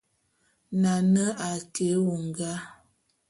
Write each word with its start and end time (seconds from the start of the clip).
Nane 0.81 1.23
a 1.47 1.49
ke 1.73 1.85
éwongá. 1.95 2.51